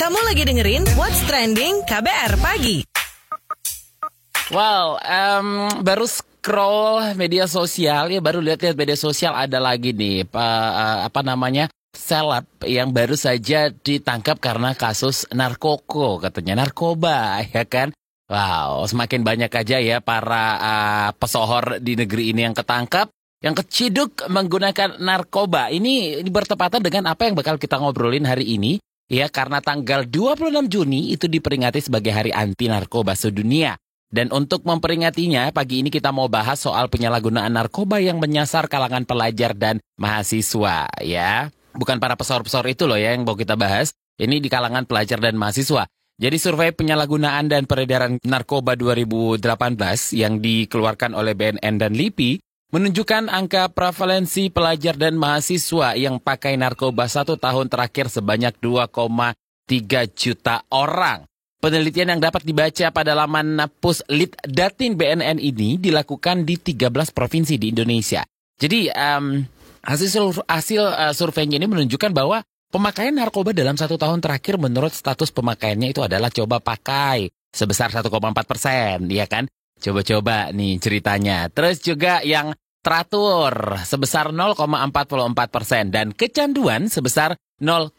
Kamu 0.00 0.16
lagi 0.24 0.48
dengerin 0.48 0.96
What's 0.96 1.20
Trending 1.28 1.84
KBR 1.84 2.40
Pagi. 2.40 2.88
Wow, 4.48 4.96
em, 4.96 5.68
baru 5.84 6.08
scroll 6.08 7.12
media 7.20 7.44
sosial 7.44 8.08
ya, 8.08 8.16
baru 8.24 8.40
lihat-lihat 8.40 8.80
media 8.80 8.96
sosial 8.96 9.36
ada 9.36 9.60
lagi 9.60 9.92
nih, 9.92 10.24
eh, 10.24 10.98
apa 11.04 11.20
namanya, 11.20 11.68
seleb 11.92 12.48
yang 12.64 12.96
baru 12.96 13.12
saja 13.12 13.68
ditangkap 13.68 14.40
karena 14.40 14.72
kasus 14.72 15.28
narkoko, 15.36 16.16
katanya 16.16 16.64
narkoba, 16.64 17.36
ya 17.52 17.68
kan? 17.68 17.92
Wow, 18.32 18.88
semakin 18.88 19.20
banyak 19.20 19.52
aja 19.52 19.84
ya 19.84 20.00
para 20.00 20.44
eh, 20.56 21.08
pesohor 21.12 21.76
di 21.76 22.00
negeri 22.00 22.32
ini 22.32 22.48
yang 22.48 22.56
ketangkap, 22.56 23.12
yang 23.44 23.52
keciduk 23.52 24.24
menggunakan 24.32 24.96
narkoba. 24.96 25.68
Ini 25.68 26.24
bertepatan 26.24 26.80
dengan 26.80 27.12
apa 27.12 27.28
yang 27.28 27.36
bakal 27.36 27.60
kita 27.60 27.76
ngobrolin 27.76 28.24
hari 28.24 28.56
ini, 28.56 28.80
ya 29.10 29.26
karena 29.26 29.58
tanggal 29.58 30.06
26 30.06 30.70
Juni 30.70 31.12
itu 31.12 31.26
diperingati 31.26 31.82
sebagai 31.82 32.14
Hari 32.14 32.30
Anti 32.30 32.70
Narkoba 32.70 33.18
Sedunia. 33.18 33.74
Dan 34.10 34.34
untuk 34.34 34.66
memperingatinya, 34.66 35.54
pagi 35.54 35.86
ini 35.86 35.90
kita 35.90 36.10
mau 36.10 36.26
bahas 36.26 36.58
soal 36.58 36.90
penyalahgunaan 36.90 37.54
narkoba 37.54 38.02
yang 38.02 38.18
menyasar 38.18 38.66
kalangan 38.66 39.06
pelajar 39.06 39.54
dan 39.54 39.78
mahasiswa, 39.94 40.90
ya. 40.98 41.54
Bukan 41.78 42.02
para 42.02 42.18
pesor-pesor 42.18 42.66
itu 42.66 42.90
loh 42.90 42.98
ya 42.98 43.14
yang 43.14 43.22
mau 43.22 43.38
kita 43.38 43.54
bahas. 43.54 43.94
Ini 44.18 44.42
di 44.42 44.50
kalangan 44.50 44.82
pelajar 44.82 45.22
dan 45.22 45.38
mahasiswa. 45.38 45.86
Jadi 46.18 46.36
survei 46.42 46.74
penyalahgunaan 46.74 47.48
dan 47.48 47.70
peredaran 47.70 48.18
narkoba 48.26 48.74
2018 48.74 49.46
yang 50.18 50.42
dikeluarkan 50.42 51.14
oleh 51.14 51.32
BNN 51.38 51.78
dan 51.78 51.94
LIPI 51.94 52.49
menunjukkan 52.70 53.26
angka 53.26 53.74
prevalensi 53.74 54.46
pelajar 54.48 54.94
dan 54.94 55.18
mahasiswa 55.18 55.98
yang 55.98 56.22
pakai 56.22 56.54
narkoba 56.54 57.10
satu 57.10 57.34
tahun 57.34 57.66
terakhir 57.66 58.06
sebanyak 58.06 58.54
2,3 58.62 59.34
juta 60.14 60.62
orang. 60.70 61.26
Penelitian 61.60 62.16
yang 62.16 62.20
dapat 62.24 62.40
dibaca 62.46 62.88
pada 62.88 63.12
laman 63.12 63.68
Puslit 63.84 64.32
Datin 64.48 64.96
BNN 64.96 65.36
ini 65.36 65.76
dilakukan 65.76 66.48
di 66.48 66.56
13 66.56 66.88
provinsi 67.12 67.60
di 67.60 67.68
Indonesia. 67.68 68.24
Jadi 68.56 68.88
em, 68.88 69.44
hasil 69.84 70.40
hasil 70.48 70.82
eh, 70.88 71.12
surveinya 71.12 71.60
ini 71.60 71.68
menunjukkan 71.68 72.16
bahwa 72.16 72.40
pemakaian 72.72 73.12
narkoba 73.12 73.52
dalam 73.52 73.76
satu 73.76 74.00
tahun 74.00 74.24
terakhir 74.24 74.56
menurut 74.56 74.94
status 74.94 75.28
pemakaiannya 75.36 75.92
itu 75.92 76.00
adalah 76.00 76.32
coba 76.32 76.64
pakai 76.64 77.28
sebesar 77.52 77.92
1,4 77.92 78.08
persen, 78.46 79.10
ya 79.12 79.26
kan? 79.28 79.44
Coba-coba 79.80 80.52
nih 80.52 80.76
ceritanya. 80.76 81.48
Terus 81.48 81.80
juga 81.80 82.20
yang 82.20 82.52
teratur 82.84 83.80
sebesar 83.84 84.32
0,44 84.32 85.34
persen 85.48 85.88
dan 85.88 86.12
kecanduan 86.12 86.88
sebesar 86.92 87.36
0,17 87.60 87.96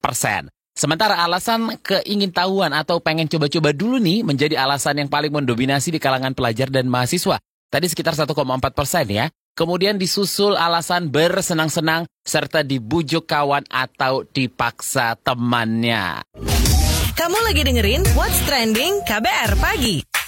persen. 0.00 0.48
Sementara 0.78 1.26
alasan 1.26 1.74
keingintahuan 1.82 2.70
atau 2.70 3.02
pengen 3.02 3.26
coba-coba 3.26 3.74
dulu 3.74 3.98
nih 3.98 4.22
menjadi 4.22 4.62
alasan 4.62 5.02
yang 5.02 5.10
paling 5.10 5.34
mendominasi 5.34 5.90
di 5.90 5.98
kalangan 5.98 6.38
pelajar 6.38 6.70
dan 6.70 6.86
mahasiswa. 6.86 7.42
Tadi 7.68 7.86
sekitar 7.90 8.14
1,4 8.14 8.32
persen 8.72 9.04
ya. 9.10 9.26
Kemudian 9.58 9.98
disusul 9.98 10.54
alasan 10.54 11.10
bersenang-senang 11.10 12.06
serta 12.22 12.62
dibujuk 12.62 13.26
kawan 13.26 13.66
atau 13.66 14.22
dipaksa 14.22 15.18
temannya. 15.18 16.22
Kamu 17.18 17.38
lagi 17.42 17.66
dengerin 17.66 18.06
What's 18.14 18.38
Trending 18.46 19.02
KBR 19.02 19.58
Pagi. 19.58 20.27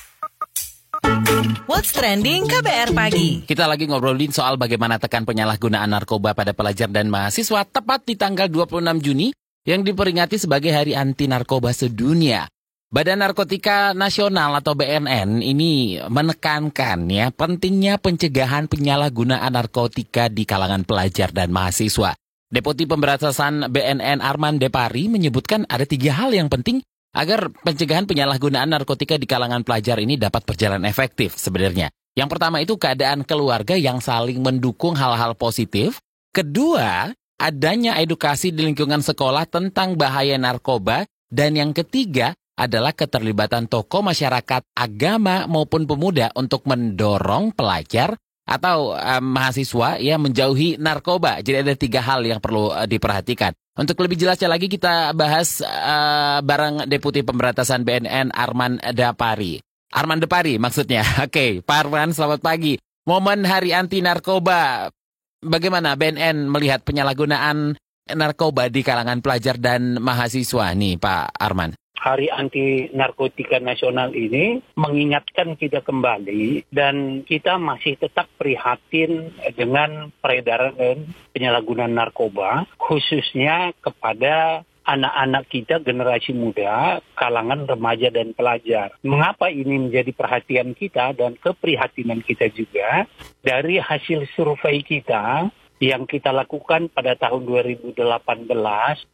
What's 1.70 1.94
Trending 1.94 2.50
KBR 2.50 2.90
Pagi. 2.98 3.46
Kita 3.46 3.70
lagi 3.70 3.86
ngobrolin 3.86 4.34
soal 4.34 4.58
bagaimana 4.58 4.98
tekan 4.98 5.22
penyalahgunaan 5.22 5.86
narkoba 5.86 6.34
pada 6.34 6.50
pelajar 6.50 6.90
dan 6.90 7.06
mahasiswa 7.06 7.62
tepat 7.62 8.02
di 8.10 8.18
tanggal 8.18 8.50
26 8.50 8.98
Juni 8.98 9.30
yang 9.62 9.86
diperingati 9.86 10.34
sebagai 10.34 10.74
Hari 10.74 10.98
Anti 10.98 11.30
Narkoba 11.30 11.70
Sedunia. 11.70 12.50
Badan 12.90 13.22
Narkotika 13.22 13.94
Nasional 13.94 14.58
atau 14.58 14.74
BNN 14.74 15.46
ini 15.46 16.02
menekankan 16.10 17.06
ya 17.06 17.30
pentingnya 17.30 18.02
pencegahan 18.02 18.66
penyalahgunaan 18.66 19.54
narkotika 19.54 20.26
di 20.26 20.42
kalangan 20.42 20.82
pelajar 20.82 21.30
dan 21.30 21.54
mahasiswa. 21.54 22.18
Deputi 22.50 22.82
Pemberantasan 22.90 23.70
BNN 23.70 24.18
Arman 24.18 24.58
Depari 24.58 25.06
menyebutkan 25.06 25.70
ada 25.70 25.86
tiga 25.86 26.18
hal 26.18 26.34
yang 26.34 26.50
penting 26.50 26.82
agar 27.10 27.50
pencegahan 27.50 28.06
penyalahgunaan 28.06 28.70
narkotika 28.70 29.18
di 29.18 29.26
kalangan 29.26 29.66
pelajar 29.66 29.98
ini 29.98 30.14
dapat 30.14 30.46
berjalan 30.46 30.82
efektif 30.86 31.34
sebenarnya. 31.34 31.90
Yang 32.14 32.28
pertama 32.36 32.58
itu 32.62 32.74
keadaan 32.74 33.22
keluarga 33.22 33.78
yang 33.78 34.02
saling 34.02 34.42
mendukung 34.42 34.98
hal-hal 34.98 35.34
positif. 35.38 36.02
Kedua, 36.30 37.10
adanya 37.38 37.98
edukasi 37.98 38.50
di 38.50 38.66
lingkungan 38.66 39.02
sekolah 39.02 39.46
tentang 39.46 39.94
bahaya 39.94 40.38
narkoba. 40.38 41.06
Dan 41.30 41.54
yang 41.54 41.70
ketiga 41.70 42.34
adalah 42.58 42.90
keterlibatan 42.90 43.70
tokoh 43.70 44.02
masyarakat, 44.02 44.66
agama 44.74 45.46
maupun 45.46 45.86
pemuda 45.86 46.34
untuk 46.34 46.66
mendorong 46.66 47.54
pelajar 47.54 48.18
atau 48.50 48.98
eh, 48.98 49.22
mahasiswa 49.22 50.02
ya 50.02 50.18
menjauhi 50.18 50.76
narkoba. 50.82 51.38
Jadi 51.38 51.56
ada 51.70 51.74
tiga 51.78 52.02
hal 52.02 52.26
yang 52.26 52.42
perlu 52.42 52.74
eh, 52.74 52.90
diperhatikan. 52.90 53.54
Untuk 53.80 53.96
lebih 54.04 54.20
jelasnya 54.20 54.52
lagi 54.52 54.68
kita 54.68 55.16
bahas 55.16 55.64
eh, 55.64 56.38
bareng 56.44 56.84
Deputi 56.84 57.24
Pemberantasan 57.24 57.80
BNN 57.80 58.28
Arman 58.28 58.76
Dapari. 58.92 59.56
Arman 59.96 60.20
Depari 60.20 60.60
maksudnya. 60.60 61.00
Oke, 61.24 61.64
Pak 61.64 61.88
Arman 61.88 62.12
selamat 62.12 62.44
pagi. 62.44 62.76
Momen 63.08 63.48
Hari 63.48 63.72
Anti 63.72 64.04
Narkoba, 64.04 64.92
bagaimana 65.40 65.96
BNN 65.96 66.52
melihat 66.52 66.84
penyalahgunaan 66.84 67.72
narkoba 68.12 68.68
di 68.68 68.84
kalangan 68.84 69.24
pelajar 69.24 69.56
dan 69.56 69.96
mahasiswa 69.96 70.76
nih 70.76 71.00
Pak 71.00 71.32
Arman? 71.40 71.79
Hari 72.00 72.32
Anti 72.32 72.88
Narkotika 72.96 73.60
Nasional 73.60 74.16
ini 74.16 74.64
mengingatkan 74.72 75.52
kita 75.60 75.84
kembali 75.84 76.64
dan 76.72 77.28
kita 77.28 77.60
masih 77.60 78.00
tetap 78.00 78.24
prihatin 78.40 79.28
dengan 79.52 80.08
peredaran 80.24 80.72
dan 80.80 81.12
penyalahgunaan 81.36 81.92
narkoba 81.92 82.64
khususnya 82.80 83.76
kepada 83.84 84.64
anak-anak 84.90 85.44
kita 85.46 85.78
generasi 85.84 86.32
muda, 86.34 86.98
kalangan 87.14 87.68
remaja 87.68 88.10
dan 88.10 88.34
pelajar. 88.34 88.96
Mengapa 89.06 89.52
ini 89.52 89.86
menjadi 89.86 90.10
perhatian 90.10 90.74
kita 90.74 91.14
dan 91.14 91.38
keprihatinan 91.38 92.24
kita 92.24 92.50
juga 92.50 93.06
dari 93.44 93.78
hasil 93.78 94.26
survei 94.34 94.82
kita 94.82 95.52
yang 95.80 96.04
kita 96.04 96.28
lakukan 96.28 96.92
pada 96.92 97.16
tahun 97.16 97.48
2018 97.48 97.96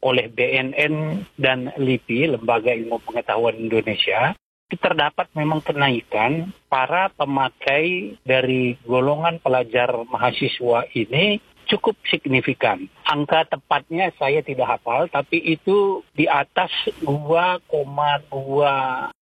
oleh 0.03 0.27
BNN 0.27 0.95
dan 1.39 1.71
LIPI, 1.79 2.35
Lembaga 2.35 2.75
Ilmu 2.75 2.99
Pengetahuan 3.07 3.55
Indonesia, 3.55 4.35
terdapat 4.75 5.31
memang 5.39 5.63
kenaikan 5.63 6.51
para 6.67 7.07
pemakai 7.15 8.19
dari 8.27 8.75
golongan 8.83 9.39
pelajar 9.39 9.95
mahasiswa 10.11 10.91
ini 10.91 11.39
cukup 11.71 11.95
signifikan. 12.11 12.91
Angka 13.07 13.47
tepatnya 13.47 14.11
saya 14.19 14.43
tidak 14.43 14.79
hafal, 14.79 15.07
tapi 15.07 15.39
itu 15.39 16.03
di 16.15 16.27
atas 16.27 16.71
2,25 17.07 19.15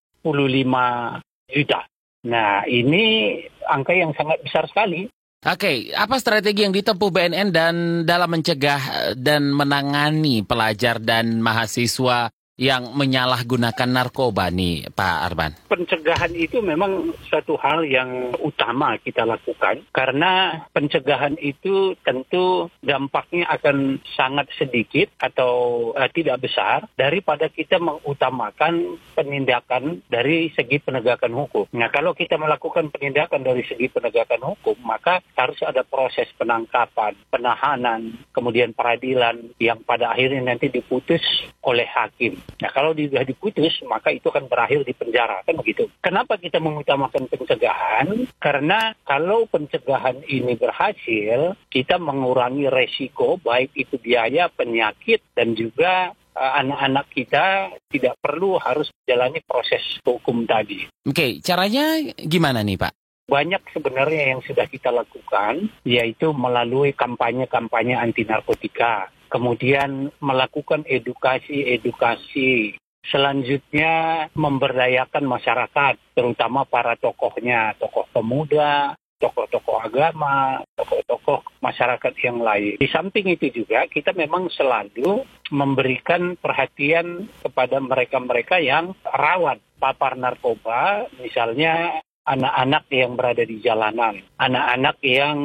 juta. 1.53 1.81
Nah, 2.25 2.65
ini 2.65 3.37
angka 3.69 3.93
yang 3.93 4.16
sangat 4.16 4.41
besar 4.41 4.65
sekali. 4.65 5.12
Oke, 5.44 5.93
apa 5.93 6.16
strategi 6.16 6.65
yang 6.65 6.72
ditempuh 6.72 7.12
BNN 7.12 7.53
dan 7.53 7.75
dalam 8.09 8.32
mencegah 8.32 8.81
eh, 8.81 9.12
dan 9.12 9.53
menangani 9.53 10.41
pelajar 10.41 10.97
dan 10.97 11.37
mahasiswa 11.44 12.32
yang 12.54 12.94
menyalahgunakan 12.94 13.88
narkoba 13.91 14.50
nih, 14.50 14.91
Pak 14.94 15.16
Arban? 15.26 15.53
pencegahan 15.75 16.31
itu 16.38 16.62
memang 16.62 17.10
satu 17.26 17.59
hal 17.59 17.82
yang 17.82 18.31
utama 18.38 18.94
kita 19.03 19.26
lakukan 19.26 19.82
karena 19.91 20.62
pencegahan 20.70 21.34
itu 21.42 21.98
tentu 22.06 22.70
dampaknya 22.78 23.50
akan 23.50 23.98
sangat 24.15 24.47
sedikit 24.54 25.10
atau 25.19 25.91
eh, 25.98 26.06
tidak 26.15 26.47
besar 26.47 26.86
daripada 26.95 27.51
kita 27.51 27.83
mengutamakan 27.83 29.03
penindakan 29.18 30.06
dari 30.06 30.54
segi 30.54 30.78
penegakan 30.78 31.34
hukum. 31.34 31.66
Nah, 31.74 31.91
kalau 31.91 32.15
kita 32.15 32.39
melakukan 32.39 32.95
penindakan 32.95 33.42
dari 33.42 33.66
segi 33.66 33.91
penegakan 33.91 34.54
hukum, 34.54 34.78
maka 34.86 35.18
harus 35.34 35.59
ada 35.66 35.83
proses 35.83 36.30
penangkapan, 36.39 37.18
penahanan, 37.34 38.15
kemudian 38.30 38.71
peradilan 38.71 39.51
yang 39.59 39.83
pada 39.83 40.15
akhirnya 40.15 40.54
nanti 40.54 40.71
diputus 40.71 41.22
oleh 41.65 41.89
hakim. 41.89 42.37
Nah, 42.61 42.71
kalau 42.71 42.93
sudah 42.93 43.25
diputus, 43.25 43.81
maka 43.89 44.13
itu 44.13 44.28
akan 44.28 44.47
berakhir 44.47 44.84
di 44.84 44.93
penjara, 44.93 45.41
kan 45.43 45.57
begitu. 45.57 45.89
Kenapa 46.05 46.37
kita 46.37 46.61
mengutamakan 46.61 47.27
pencegahan? 47.27 48.28
Karena 48.37 48.93
kalau 49.03 49.49
pencegahan 49.49 50.21
ini 50.28 50.55
berhasil, 50.55 51.57
kita 51.72 51.97
mengurangi 51.97 52.69
resiko 52.69 53.41
baik 53.41 53.72
itu 53.75 53.97
biaya, 53.97 54.53
penyakit, 54.53 55.25
dan 55.33 55.57
juga 55.57 56.13
eh, 56.13 56.53
anak-anak 56.61 57.07
kita 57.11 57.75
tidak 57.89 58.15
perlu 58.21 58.61
harus 58.61 58.93
menjalani 59.03 59.41
proses 59.45 59.83
hukum 60.05 60.45
tadi. 60.45 60.84
Oke, 61.09 61.41
caranya 61.41 61.99
gimana 62.16 62.61
nih, 62.61 62.77
Pak? 62.77 62.93
Banyak 63.25 63.72
sebenarnya 63.72 64.37
yang 64.37 64.45
sudah 64.45 64.69
kita 64.69 64.93
lakukan, 64.93 65.72
yaitu 65.81 66.37
melalui 66.37 66.93
kampanye-kampanye 66.93 67.97
anti 67.97 68.28
narkotika. 68.28 69.09
Kemudian 69.34 70.15
melakukan 70.22 70.86
edukasi-edukasi 70.86 72.78
Selanjutnya 73.04 74.27
memberdayakan 74.33 75.28
masyarakat, 75.28 76.01
terutama 76.16 76.65
para 76.65 76.97
tokohnya, 76.97 77.77
tokoh 77.77 78.09
pemuda, 78.16 78.97
tokoh-tokoh 79.21 79.77
agama, 79.84 80.65
tokoh-tokoh 80.72 81.45
masyarakat 81.60 82.15
yang 82.25 82.41
lain. 82.41 82.81
Di 82.81 82.89
samping 82.89 83.28
itu 83.28 83.53
juga 83.53 83.84
kita 83.92 84.16
memang 84.16 84.48
selalu 84.48 85.21
memberikan 85.53 86.41
perhatian 86.41 87.28
kepada 87.45 87.77
mereka-mereka 87.77 88.65
yang 88.65 88.97
rawan 89.04 89.60
papar 89.77 90.16
narkoba, 90.16 91.04
misalnya 91.21 92.01
anak-anak 92.25 92.89
yang 92.89 93.21
berada 93.21 93.45
di 93.45 93.60
jalanan, 93.60 94.16
anak-anak 94.41 94.97
yang 95.04 95.37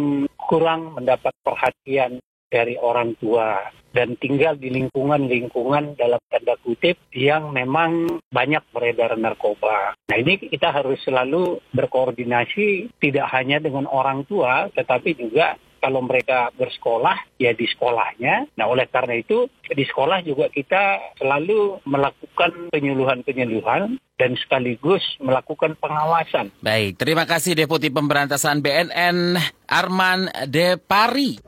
kurang 0.48 0.96
mendapat 0.96 1.36
perhatian 1.44 2.24
dari 2.50 2.76
orang 2.76 3.14
tua, 3.22 3.62
dan 3.94 4.14
tinggal 4.18 4.58
di 4.58 4.70
lingkungan-lingkungan 4.70 5.98
dalam 5.98 6.22
tanda 6.30 6.56
kutip 6.62 6.98
yang 7.14 7.50
memang 7.50 8.22
banyak 8.30 8.62
beredar 8.70 9.18
narkoba. 9.18 9.98
Nah 10.10 10.18
ini 10.18 10.38
kita 10.38 10.70
harus 10.70 11.02
selalu 11.02 11.62
berkoordinasi 11.74 12.94
tidak 13.02 13.28
hanya 13.34 13.58
dengan 13.58 13.90
orang 13.90 14.26
tua 14.30 14.70
tetapi 14.74 15.18
juga 15.18 15.58
kalau 15.80 16.04
mereka 16.04 16.52
bersekolah 16.60 17.40
ya 17.40 17.56
di 17.56 17.66
sekolahnya. 17.66 18.52
Nah 18.60 18.66
oleh 18.68 18.86
karena 18.92 19.16
itu 19.16 19.48
di 19.64 19.88
sekolah 19.88 20.22
juga 20.28 20.52
kita 20.52 21.16
selalu 21.18 21.82
melakukan 21.88 22.70
penyuluhan-penyuluhan 22.70 23.96
dan 24.20 24.32
sekaligus 24.36 25.02
melakukan 25.24 25.80
pengawasan. 25.80 26.52
Baik, 26.60 27.00
terima 27.00 27.24
kasih 27.24 27.56
Deputi 27.56 27.88
Pemberantasan 27.88 28.60
BNN 28.60 29.40
Arman 29.72 30.28
Depari. 30.52 31.40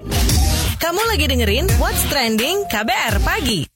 Kamu 0.81 0.97
lagi 1.13 1.29
dengerin 1.29 1.69
What's 1.77 2.09
Trending 2.09 2.65
KBR 2.65 3.21
Pagi. 3.21 3.69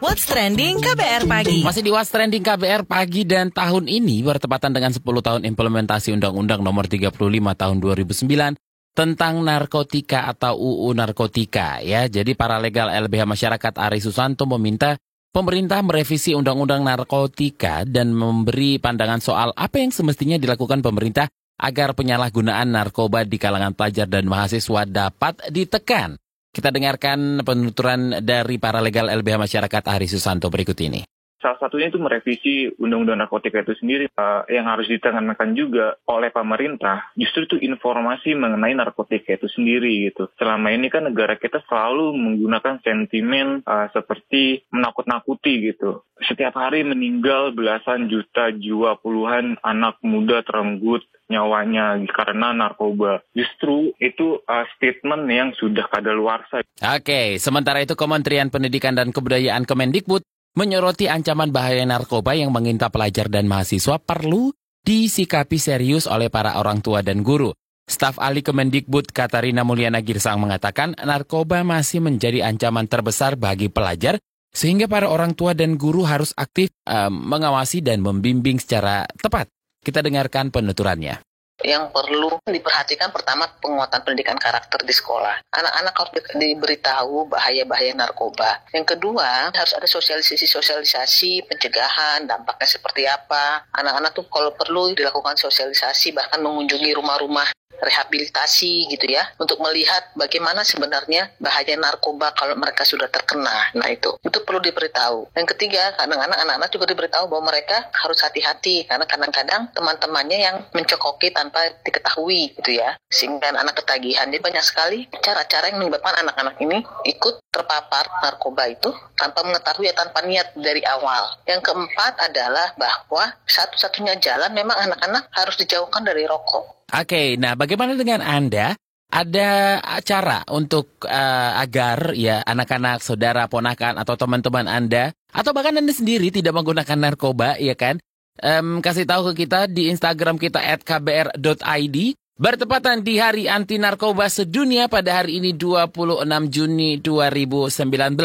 What's 0.00 0.24
Trending 0.24 0.80
KBR 0.80 1.28
Pagi. 1.28 1.60
Masih 1.60 1.84
di 1.84 1.92
What's 1.92 2.08
Trending 2.08 2.40
KBR 2.40 2.88
Pagi 2.88 3.28
dan 3.28 3.52
tahun 3.52 3.84
ini 3.84 4.24
bertepatan 4.24 4.72
dengan 4.72 4.96
10 4.96 5.04
tahun 5.04 5.44
implementasi 5.44 6.08
Undang-Undang 6.16 6.64
Nomor 6.64 6.88
35 6.88 7.20
Tahun 7.36 7.76
2009 7.84 8.56
tentang 8.96 9.44
narkotika 9.44 10.24
atau 10.24 10.56
UU 10.56 10.96
Narkotika 10.96 11.84
ya. 11.84 12.08
Jadi 12.08 12.32
para 12.32 12.56
legal 12.56 12.88
LBH 12.88 13.28
Masyarakat 13.28 13.72
Ari 13.76 14.00
Susanto 14.00 14.48
meminta 14.56 14.96
pemerintah 15.36 15.84
merevisi 15.84 16.32
Undang-Undang 16.32 16.80
Narkotika 16.80 17.84
dan 17.84 18.16
memberi 18.16 18.80
pandangan 18.80 19.20
soal 19.20 19.52
apa 19.52 19.84
yang 19.84 19.92
semestinya 19.92 20.40
dilakukan 20.40 20.80
pemerintah 20.80 21.28
agar 21.58 21.94
penyalahgunaan 21.94 22.74
narkoba 22.74 23.22
di 23.22 23.38
kalangan 23.38 23.72
pelajar 23.72 24.10
dan 24.10 24.26
mahasiswa 24.26 24.82
dapat 24.88 25.34
ditekan. 25.54 26.18
Kita 26.54 26.70
dengarkan 26.70 27.42
penuturan 27.42 28.22
dari 28.22 28.62
para 28.62 28.78
legal 28.78 29.10
LBH 29.10 29.36
Masyarakat 29.42 29.82
Ari 29.90 30.06
Susanto 30.06 30.46
berikut 30.50 30.78
ini. 30.82 31.02
Salah 31.44 31.60
satunya 31.60 31.92
itu 31.92 32.00
merevisi 32.00 32.72
Undang-Undang 32.80 33.20
Narkotika 33.20 33.60
itu 33.60 33.76
sendiri 33.76 34.08
uh, 34.16 34.48
yang 34.48 34.64
harus 34.64 34.88
ditekankan 34.88 35.52
juga 35.52 36.00
oleh 36.08 36.32
pemerintah. 36.32 37.12
Justru 37.20 37.44
itu 37.44 37.56
informasi 37.68 38.32
mengenai 38.32 38.72
narkotika 38.72 39.36
itu 39.36 39.52
sendiri 39.52 40.08
gitu. 40.08 40.32
Selama 40.40 40.72
ini 40.72 40.88
kan 40.88 41.04
negara 41.04 41.36
kita 41.36 41.60
selalu 41.68 42.16
menggunakan 42.16 42.80
sentimen 42.80 43.60
uh, 43.68 43.92
seperti 43.92 44.64
menakut-nakuti 44.72 45.68
gitu. 45.68 46.00
Setiap 46.24 46.56
hari 46.56 46.80
meninggal 46.80 47.52
belasan 47.52 48.08
juta 48.08 48.48
jiwa 48.48 48.96
puluhan 49.04 49.60
anak 49.60 50.00
muda 50.00 50.40
terenggut 50.48 51.04
nyawanya 51.28 52.00
karena 52.08 52.56
narkoba. 52.56 53.20
Justru 53.36 53.92
itu 54.00 54.40
uh, 54.48 54.64
statement 54.80 55.28
yang 55.28 55.52
sudah 55.60 55.84
kadaluarsa. 55.92 56.64
Oke, 56.80 57.36
sementara 57.36 57.84
itu 57.84 57.92
Kementerian 57.92 58.48
Pendidikan 58.48 58.96
dan 58.96 59.12
Kebudayaan 59.12 59.68
Kemendikbud 59.68 60.24
menyoroti 60.54 61.10
ancaman 61.10 61.50
bahaya 61.50 61.82
narkoba 61.82 62.38
yang 62.38 62.54
menginta 62.54 62.88
pelajar 62.88 63.26
dan 63.26 63.50
mahasiswa 63.50 63.98
perlu 63.98 64.54
disikapi 64.86 65.58
serius 65.58 66.06
oleh 66.06 66.30
para 66.30 66.56
orang 66.58 66.78
tua 66.78 67.02
dan 67.02 67.26
guru. 67.26 67.50
Staf 67.84 68.16
ahli 68.16 68.40
Kemendikbud 68.40 69.12
Katarina 69.12 69.60
Mulyana 69.60 70.00
Girsang 70.00 70.40
mengatakan 70.40 70.96
narkoba 70.96 71.60
masih 71.60 72.00
menjadi 72.00 72.40
ancaman 72.48 72.88
terbesar 72.88 73.36
bagi 73.36 73.68
pelajar 73.68 74.16
sehingga 74.54 74.88
para 74.88 75.10
orang 75.10 75.36
tua 75.36 75.52
dan 75.52 75.76
guru 75.76 76.06
harus 76.06 76.32
aktif 76.32 76.72
um, 76.88 77.12
mengawasi 77.12 77.84
dan 77.84 78.00
membimbing 78.00 78.56
secara 78.56 79.04
tepat. 79.20 79.52
Kita 79.84 80.00
dengarkan 80.00 80.48
penuturannya 80.48 81.33
yang 81.62 81.94
perlu 81.94 82.42
diperhatikan 82.42 83.14
pertama 83.14 83.46
penguatan 83.62 84.02
pendidikan 84.02 84.34
karakter 84.34 84.82
di 84.82 84.90
sekolah. 84.90 85.46
Anak-anak 85.54 85.94
harus 85.94 86.12
diberitahu 86.34 87.30
bahaya-bahaya 87.30 87.94
narkoba. 87.94 88.66
Yang 88.74 88.98
kedua, 88.98 89.54
harus 89.54 89.72
ada 89.76 89.86
sosialisasi-sosialisasi, 89.86 91.46
pencegahan, 91.46 92.26
dampaknya 92.26 92.66
seperti 92.66 93.06
apa. 93.06 93.70
Anak-anak 93.70 94.10
tuh 94.12 94.26
kalau 94.26 94.50
perlu 94.56 94.90
dilakukan 94.98 95.38
sosialisasi, 95.38 96.10
bahkan 96.10 96.42
mengunjungi 96.42 96.90
rumah-rumah 96.98 97.46
rehabilitasi 97.84 98.88
gitu 98.90 99.06
ya 99.12 99.28
untuk 99.36 99.60
melihat 99.60 100.10
bagaimana 100.16 100.64
sebenarnya 100.64 101.30
bahaya 101.38 101.76
narkoba 101.76 102.32
kalau 102.32 102.56
mereka 102.56 102.82
sudah 102.82 103.06
terkena. 103.12 103.70
Nah 103.76 103.88
itu 103.92 104.16
itu 104.24 104.38
perlu 104.42 104.60
diberitahu. 104.64 105.30
Yang 105.36 105.56
ketiga 105.56 105.94
kadang-kadang 106.00 106.40
anak-anak 106.40 106.70
juga 106.72 106.86
diberitahu 106.90 107.28
bahwa 107.28 107.52
mereka 107.52 107.92
harus 107.92 108.18
hati-hati 108.24 108.88
karena 108.88 109.04
kadang-kadang 109.04 109.68
teman-temannya 109.76 110.38
yang 110.38 110.56
mencokoki 110.72 111.30
tanpa 111.30 111.76
diketahui 111.84 112.56
gitu 112.58 112.80
ya 112.80 112.96
sehingga 113.12 113.54
anak 113.54 113.78
ketagihan. 113.84 114.26
Jadi 114.32 114.40
banyak 114.42 114.64
sekali 114.64 115.06
cara-cara 115.22 115.70
yang 115.70 115.78
menyebabkan 115.84 116.18
anak-anak 116.24 116.56
ini 116.64 116.82
ikut 117.06 117.44
terpapar 117.54 118.10
narkoba 118.24 118.66
itu 118.66 118.90
tanpa 119.14 119.46
mengetahui 119.46 119.86
ya 119.86 119.94
tanpa 119.94 120.26
niat 120.26 120.56
dari 120.58 120.82
awal. 120.82 121.38
Yang 121.46 121.70
keempat 121.70 122.18
adalah 122.18 122.74
bahwa 122.74 123.30
satu-satunya 123.46 124.18
jalan 124.18 124.50
memang 124.50 124.74
anak-anak 124.74 125.30
harus 125.30 125.54
dijauhkan 125.60 126.02
dari 126.02 126.26
rokok. 126.26 126.83
Oke, 126.94 127.34
nah 127.34 127.58
bagaimana 127.58 127.98
dengan 127.98 128.22
Anda? 128.22 128.78
Ada 129.10 129.78
cara 130.02 130.42
untuk 130.50 131.06
uh, 131.06 131.52
agar 131.58 132.14
ya 132.18 132.42
anak-anak, 132.42 132.98
saudara, 132.98 133.46
ponakan 133.46 133.98
atau 133.98 134.14
teman-teman 134.18 134.66
Anda 134.66 135.14
atau 135.30 135.54
bahkan 135.54 135.74
Anda 135.74 135.90
sendiri 135.90 136.30
tidak 136.34 136.54
menggunakan 136.54 136.98
narkoba, 136.98 137.58
ya 137.58 137.74
kan? 137.78 137.98
Um, 138.42 138.82
kasih 138.82 139.06
tahu 139.06 139.30
ke 139.30 139.46
kita 139.46 139.70
di 139.70 139.90
Instagram 139.90 140.38
kita 140.38 140.58
@kbr.id 140.82 141.96
bertepatan 142.34 143.06
di 143.06 143.22
Hari 143.22 143.46
Anti 143.46 143.78
Narkoba 143.78 144.26
Sedunia 144.26 144.90
pada 144.90 145.22
hari 145.22 145.38
ini 145.38 145.54
26 145.54 146.50
Juni 146.50 146.98
2019. 146.98 148.18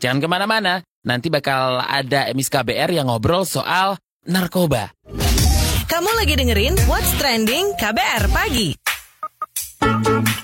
Jangan 0.00 0.20
ke 0.20 0.28
mana-mana, 0.28 0.84
nanti 1.08 1.32
bakal 1.32 1.80
ada 1.80 2.28
emis 2.28 2.52
KBR 2.52 2.92
yang 2.92 3.08
ngobrol 3.08 3.48
soal 3.48 3.96
narkoba. 4.28 4.92
Kamu 5.84 6.10
lagi 6.16 6.32
dengerin 6.32 6.80
What's 6.88 7.12
Trending 7.20 7.76
KBR 7.76 8.32
Pagi. 8.32 8.72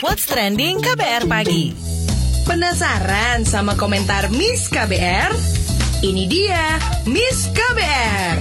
What's 0.05 0.29
Trending 0.29 0.85
KBR 0.85 1.25
Pagi. 1.25 1.73
Penasaran 2.45 3.49
sama 3.49 3.73
komentar 3.73 4.29
Miss 4.37 4.69
KBR? 4.69 5.33
Ini 6.05 6.25
dia 6.29 6.77
Miss 7.09 7.49
KBR. 7.57 8.37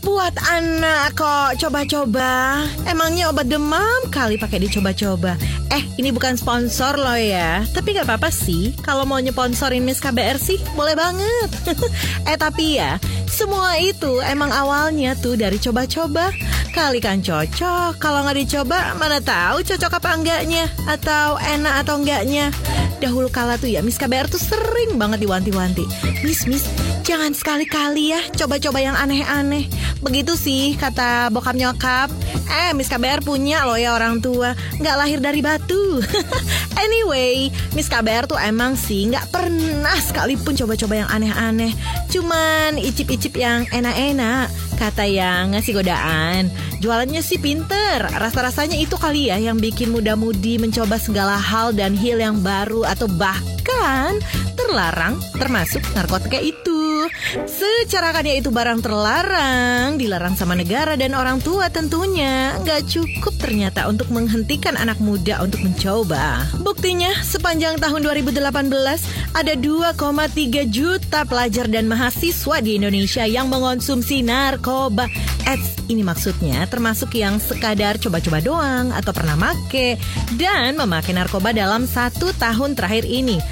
Buat 0.00 0.34
anak 0.48 1.12
kok 1.12 1.60
coba-coba. 1.68 2.64
Emangnya 2.88 3.28
obat 3.28 3.52
demam 3.52 4.08
kali 4.08 4.40
pakai 4.40 4.64
dicoba-coba. 4.64 5.36
Eh, 5.72 5.80
ini 5.96 6.12
bukan 6.12 6.36
sponsor 6.36 7.00
loh 7.00 7.16
ya. 7.16 7.64
Tapi 7.72 7.96
gak 7.96 8.04
apa-apa 8.04 8.28
sih. 8.28 8.76
Kalau 8.84 9.08
mau 9.08 9.16
nyeponsorin 9.16 9.80
Miss 9.80 10.04
KBR 10.04 10.36
sih, 10.36 10.60
boleh 10.76 10.92
banget. 10.92 11.48
eh, 12.28 12.36
tapi 12.36 12.76
ya, 12.76 13.00
semua 13.24 13.80
itu 13.80 14.20
emang 14.20 14.52
awalnya 14.52 15.16
tuh 15.16 15.40
dari 15.40 15.56
coba-coba. 15.56 16.28
Kali 16.76 17.00
kan 17.00 17.24
cocok, 17.24 18.00
kalau 18.00 18.24
nggak 18.24 18.48
dicoba 18.48 18.96
mana 18.96 19.20
tahu 19.20 19.60
cocok 19.60 19.92
apa 20.00 20.10
enggaknya 20.16 20.64
atau 20.88 21.36
enak 21.36 21.84
atau 21.84 22.00
enggaknya. 22.00 22.48
Dahulu 23.02 23.34
kala 23.34 23.58
tuh 23.58 23.66
ya 23.66 23.82
Miss 23.82 23.98
KBR 23.98 24.30
tuh 24.30 24.38
sering 24.38 24.94
banget 24.94 25.26
diwanti-wanti. 25.26 25.82
Miss, 26.22 26.46
Miss, 26.46 26.62
jangan 27.02 27.34
sekali-kali 27.34 28.14
ya 28.14 28.22
coba-coba 28.38 28.78
yang 28.78 28.94
aneh-aneh. 28.94 29.66
Begitu 29.98 30.38
sih 30.38 30.78
kata 30.78 31.34
bokap 31.34 31.58
nyokap. 31.58 32.14
Eh, 32.46 32.70
Miss 32.78 32.86
KBR 32.86 33.26
punya 33.26 33.66
loh 33.66 33.74
ya 33.74 33.98
orang 33.98 34.22
tua, 34.22 34.54
nggak 34.78 34.96
lahir 35.02 35.18
dari 35.18 35.42
batu. 35.42 35.98
anyway, 36.84 37.50
Miss 37.74 37.90
KBR 37.90 38.30
tuh 38.30 38.38
emang 38.38 38.78
sih 38.78 39.10
nggak 39.10 39.34
pernah 39.34 39.98
sekalipun 39.98 40.54
coba-coba 40.54 41.02
yang 41.02 41.10
aneh-aneh. 41.10 41.74
Cuman 42.06 42.78
icip-icip 42.78 43.34
yang 43.34 43.66
enak-enak. 43.74 44.46
Kata 44.78 45.10
yang 45.10 45.58
ngasih 45.58 45.74
godaan. 45.74 46.50
Jualannya 46.82 47.22
sih 47.22 47.38
pinter. 47.38 48.02
Rasa-rasanya 48.10 48.74
itu 48.74 48.98
kali 48.98 49.30
ya 49.30 49.38
yang 49.38 49.62
bikin 49.62 49.94
muda-mudi 49.94 50.58
mencoba 50.58 50.98
segala 50.98 51.38
hal 51.38 51.70
dan 51.70 51.94
hil 51.94 52.18
yang 52.18 52.42
baru 52.42 52.82
atau 52.82 53.06
bahkan 53.06 54.18
terlarang 54.58 55.14
termasuk 55.38 55.78
narkotika 55.94 56.42
itu. 56.42 56.71
Secarakannya 57.48 58.42
itu 58.42 58.50
barang 58.52 58.80
terlarang, 58.84 59.96
dilarang 59.96 60.34
sama 60.34 60.58
negara 60.58 60.98
dan 60.98 61.16
orang 61.16 61.40
tua 61.40 61.72
tentunya. 61.72 62.58
Nggak 62.60 62.90
cukup 62.90 63.34
ternyata 63.38 63.88
untuk 63.88 64.10
menghentikan 64.12 64.74
anak 64.76 64.98
muda 64.98 65.40
untuk 65.42 65.62
mencoba. 65.64 66.46
Buktinya, 66.60 67.10
sepanjang 67.22 67.78
tahun 67.78 68.04
2018, 68.04 69.32
ada 69.32 69.54
2,3 69.56 70.68
juta 70.68 71.24
pelajar 71.24 71.66
dan 71.70 71.88
mahasiswa 71.88 72.56
di 72.60 72.76
Indonesia 72.76 73.24
yang 73.24 73.48
mengonsumsi 73.48 74.20
narkoba. 74.20 75.08
Eits, 75.48 75.82
ini 75.90 76.06
maksudnya 76.06 76.64
termasuk 76.70 77.18
yang 77.18 77.42
sekadar 77.42 77.98
coba-coba 77.98 78.38
doang 78.38 78.94
atau 78.94 79.10
pernah 79.10 79.34
make 79.34 79.98
dan 80.38 80.78
memakai 80.78 81.16
narkoba 81.16 81.50
dalam 81.50 81.84
satu 81.84 82.30
tahun 82.36 82.78
terakhir 82.78 83.04
ini. 83.08 83.42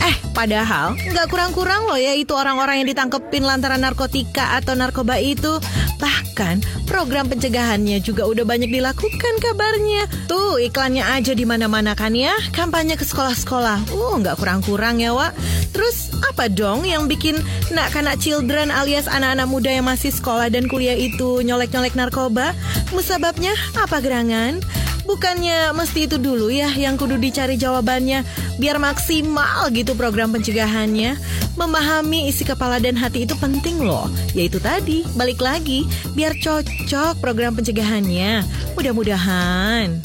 Eh, 0.00 0.16
padahal 0.32 0.96
nggak 0.96 1.28
kurang-kurang 1.28 1.84
loh 1.84 2.00
ya 2.00 2.16
itu 2.16 2.32
orang-orang 2.32 2.80
yang 2.80 2.88
ditangkepin 2.88 3.44
lantaran 3.44 3.84
narkotika 3.84 4.56
atau 4.56 4.72
narkoba 4.72 5.20
itu. 5.20 5.60
Bahkan 6.00 6.88
program 6.88 7.28
pencegahannya 7.28 8.00
juga 8.00 8.24
udah 8.24 8.48
banyak 8.48 8.72
dilakukan 8.72 9.34
kabarnya. 9.44 10.08
Tuh 10.24 10.56
iklannya 10.56 11.04
aja 11.04 11.36
di 11.36 11.44
mana-mana 11.44 11.92
kan 11.92 12.16
ya, 12.16 12.32
kampanye 12.56 12.96
ke 12.96 13.04
sekolah-sekolah. 13.04 13.92
Uh, 13.92 14.16
nggak 14.18 14.40
kurang-kurang 14.40 15.04
ya, 15.04 15.12
Wak. 15.12 15.36
Terus 15.76 16.10
apa 16.24 16.48
dong 16.48 16.88
yang 16.88 17.04
bikin 17.04 17.36
nak-kanak 17.70 18.16
children 18.18 18.72
alias 18.72 19.06
anak-anak 19.06 19.46
muda 19.46 19.70
yang 19.70 19.84
masih 19.84 20.08
sekolah 20.08 20.48
dan 20.48 20.66
kuliah 20.66 20.96
itu 20.96 21.44
nyolek-nyolek 21.44 21.92
narkoba? 21.92 22.56
Musababnya 22.96 23.52
apa 23.76 24.00
gerangan? 24.00 24.64
Bukannya 25.10 25.74
mesti 25.74 26.06
itu 26.06 26.22
dulu 26.22 26.54
ya 26.54 26.70
yang 26.70 26.94
kudu 26.94 27.18
dicari 27.18 27.58
jawabannya 27.58 28.22
biar 28.62 28.78
maksimal 28.78 29.66
gitu 29.74 29.98
program 29.98 30.30
pencegahannya. 30.30 31.18
Memahami 31.58 32.30
isi 32.30 32.46
kepala 32.46 32.78
dan 32.78 32.94
hati 32.94 33.26
itu 33.26 33.34
penting 33.34 33.82
loh. 33.82 34.06
Yaitu 34.38 34.62
tadi, 34.62 35.02
balik 35.18 35.42
lagi 35.42 35.82
biar 36.14 36.38
cocok 36.38 37.18
program 37.18 37.58
pencegahannya. 37.58 38.46
Mudah-mudahan. 38.78 39.98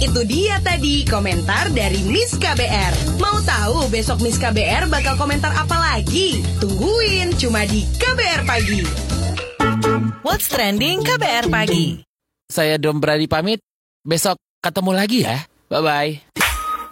Itu 0.00 0.24
dia 0.24 0.56
tadi 0.64 1.04
komentar 1.04 1.68
dari 1.76 2.00
Miss 2.08 2.32
KBR. 2.32 3.20
Mau 3.20 3.36
tahu 3.44 3.92
besok 3.92 4.24
Miss 4.24 4.40
KBR 4.40 4.88
bakal 4.88 5.20
komentar 5.20 5.52
apa 5.52 5.76
lagi? 5.76 6.40
Tungguin 6.56 7.36
cuma 7.36 7.68
di 7.68 7.84
KBR 8.00 8.48
Pagi. 8.48 8.80
What's 10.24 10.48
trending 10.48 11.04
KBR 11.04 11.52
pagi? 11.52 12.00
Saya 12.48 12.80
Dom 12.80 12.96
Brady 12.96 13.28
pamit. 13.28 13.60
Besok 14.02 14.34
ketemu 14.58 14.90
lagi 14.98 15.22
ya. 15.22 15.46
Bye-bye. 15.70 16.34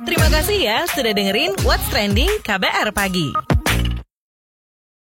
Terima 0.06 0.28
kasih 0.30 0.58
ya 0.62 0.78
sudah 0.86 1.10
dengerin 1.10 1.58
What's 1.66 1.90
Trending 1.90 2.30
KBR 2.46 2.94
pagi. 2.94 3.49